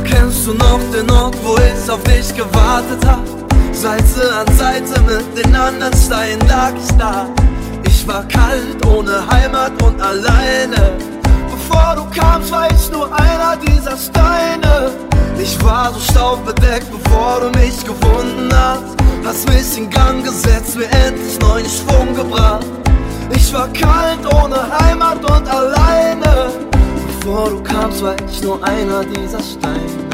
Kennst 0.04 0.46
du 0.46 0.54
noch 0.54 0.80
den 0.94 1.10
Ort, 1.10 1.36
wo 1.44 1.56
ich 1.56 1.90
auf 1.90 2.04
dich 2.04 2.36
gewartet 2.36 3.04
hab? 3.08 3.26
Seite 3.72 4.36
an 4.36 4.56
Seite 4.56 5.02
mit 5.02 5.26
den 5.38 5.56
anderen 5.56 5.94
Steinen 5.94 6.48
lag 6.48 6.74
ich 6.76 6.98
da. 6.98 7.28
Ich 8.08 8.14
war 8.14 8.24
kalt, 8.30 8.86
ohne 8.86 9.28
Heimat 9.30 9.84
und 9.84 10.00
alleine. 10.00 10.94
Bevor 11.52 11.94
du 11.94 12.06
kamst, 12.18 12.54
war 12.54 12.72
ich 12.72 12.90
nur 12.90 13.14
einer 13.14 13.58
dieser 13.58 13.98
Steine. 13.98 14.92
Ich 15.38 15.62
war 15.62 15.92
so 15.94 16.00
staubbedeckt, 16.00 16.88
bevor 16.90 17.42
du 17.42 17.60
mich 17.60 17.84
gefunden 17.84 18.50
hast. 18.54 18.96
Hast 19.26 19.50
mich 19.50 19.78
in 19.78 19.90
Gang 19.90 20.24
gesetzt, 20.24 20.78
mir 20.78 20.90
endlich 21.06 21.38
neuen 21.42 21.66
Schwung 21.66 22.16
gebracht. 22.16 22.66
Ich 23.36 23.54
war 23.54 23.68
kalt, 23.74 24.26
ohne 24.42 24.56
Heimat 24.80 25.20
und 25.30 25.46
alleine. 25.50 26.52
Bevor 27.20 27.50
du 27.50 27.62
kamst, 27.62 28.02
war 28.02 28.16
ich 28.26 28.42
nur 28.42 28.64
einer 28.64 29.04
dieser 29.04 29.44
Steine. 29.44 30.07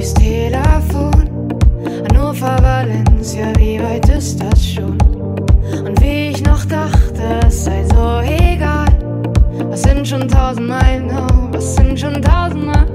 durchs 0.00 0.14
Telefon. 0.14 1.48
Hannover, 2.08 2.56
Valencia, 2.62 3.52
wie 3.58 3.78
weit 3.82 4.08
ist 4.08 4.42
das 4.42 4.64
schon? 4.64 4.98
Und 5.84 6.00
wie 6.00 6.30
ich 6.30 6.42
noch 6.42 6.64
dachte, 6.64 7.40
es 7.46 7.64
sei 7.64 7.84
so 7.84 8.20
egal. 8.20 8.88
Was 9.68 9.82
sind 9.82 10.08
schon 10.08 10.26
tausend 10.26 10.68
Meilen, 10.68 11.10
oh, 11.10 11.52
was 11.52 11.76
sind 11.76 12.00
schon 12.00 12.20
tausend 12.22 12.64
Meilen? 12.64 12.89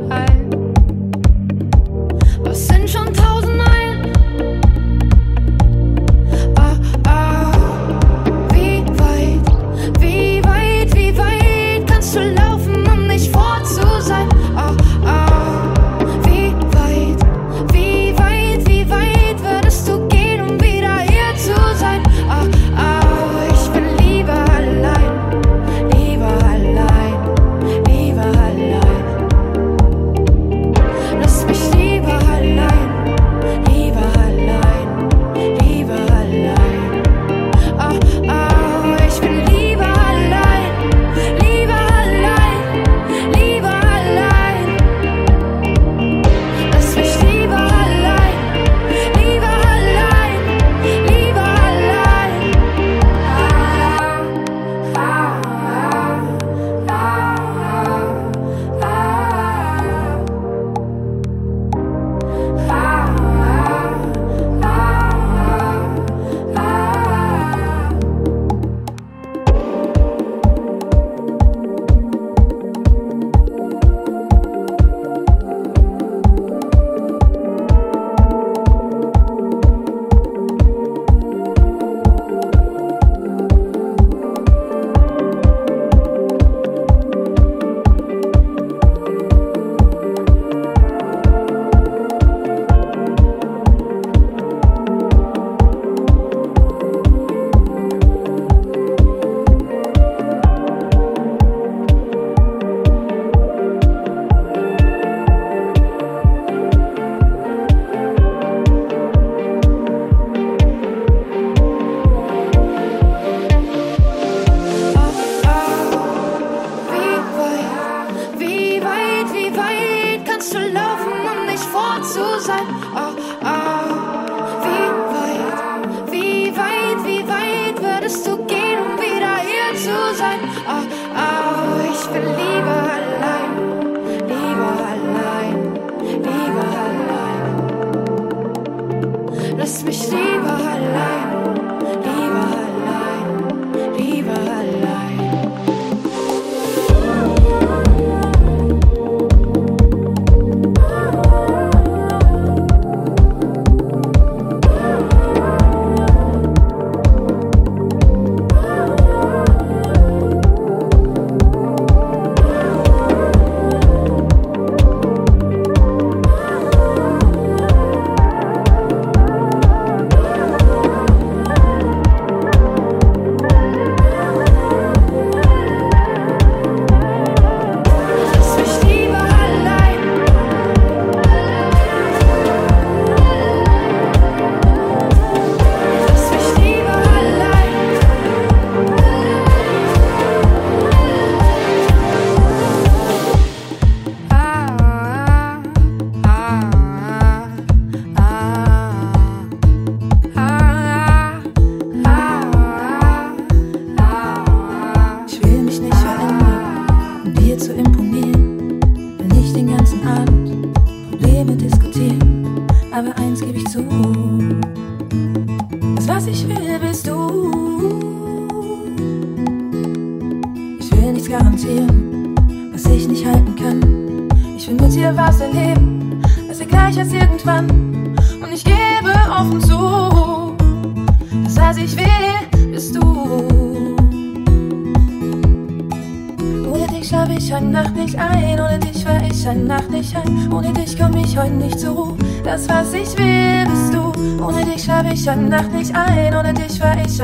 deep, 140.16 140.42
I 140.44 140.62
had 140.62 140.82
a 140.82 141.46
light. 141.46 141.55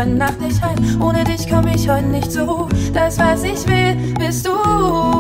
gestern 0.02 0.18
Nacht 0.18 0.42
nicht 0.42 0.62
heim. 0.62 1.02
Ohne 1.02 1.24
dich 1.24 1.48
komm 1.50 1.68
ich 1.68 1.88
heute 1.90 2.08
nicht 2.08 2.32
zu. 2.32 2.68
Das, 2.94 3.18
was 3.20 3.44
ich 3.44 3.68
will, 3.68 4.14
bist 4.18 4.48
du. 4.48 5.11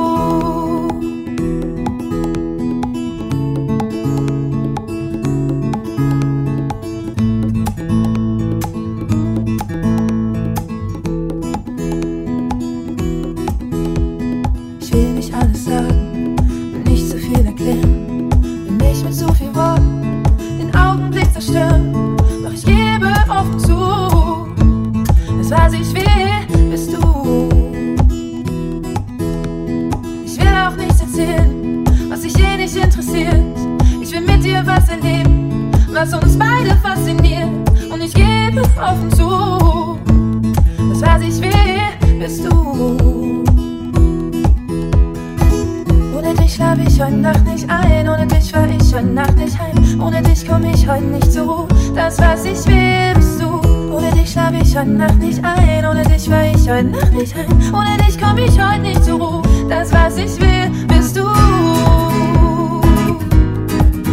Heute 47.02 47.15
Nacht 47.15 47.45
nicht 47.45 47.69
ein, 47.69 48.07
ohne 48.07 48.28
dich 48.28 48.52
fahr 48.52 48.68
ich 48.68 48.94
heute 48.94 49.07
Nacht 49.07 49.36
nicht 49.36 49.57
heim. 49.57 50.02
Ohne 50.02 50.22
dich 50.22 50.48
komm 50.48 50.64
ich 50.65 50.88
heute 50.88 51.03
nicht 51.03 51.32
zur 51.32 51.48
Ruhe, 51.48 51.68
das 51.95 52.18
was 52.19 52.45
ich 52.45 52.65
will, 52.68 53.14
bist 53.15 53.41
du. 53.41 53.94
Ohne 53.94 54.11
dich 54.11 54.32
schlaf 54.32 54.53
ich 54.53 54.78
heute 54.78 54.90
Nacht 54.90 55.18
nicht 55.18 55.44
ein, 55.44 55.86
ohne 55.86 56.03
dich 56.03 56.30
fahr 56.30 56.45
ich 56.45 56.69
heute 56.69 56.90
Nacht 56.90 57.14
nicht 57.14 57.36
heim. 57.36 57.73
Ohne 57.73 57.98
dich 58.06 58.19
komm 58.19 58.38
ich 58.38 58.60
heute 58.61 58.82
nicht 58.82 59.03
zur 59.03 59.19
Ruhe, 59.19 59.41
das 59.69 59.91
was 59.91 60.18
ich 60.18 60.40
will, 60.40 60.69
bist 60.88 61.18
du. 61.18 61.23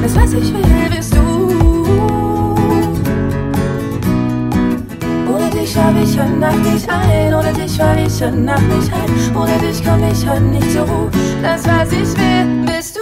Das 0.02 0.16
was 0.16 0.32
ich 0.32 0.52
will, 0.52 0.90
bist 0.94 1.14
du. 1.14 1.27
Dich 5.68 5.74
schlaf 5.74 5.94
ich 6.02 6.18
heute 6.18 6.38
Nacht 6.38 6.58
nicht 6.58 6.88
ein, 6.88 7.34
ohne 7.34 7.52
dich 7.52 7.76
fahr 7.76 7.96
ich 7.98 8.22
heute 8.22 8.36
Nacht 8.36 8.62
nicht 8.62 8.90
heim. 8.90 9.36
Ohne 9.36 9.58
dich 9.58 9.84
komm 9.84 10.02
ich 10.10 10.26
heute 10.26 10.42
nicht 10.42 10.72
zur 10.72 10.82
Ruhe, 10.82 11.10
das 11.42 11.64
was 11.66 11.92
ich 11.92 12.16
will, 12.16 12.64
bist 12.64 12.96
du. 12.96 12.97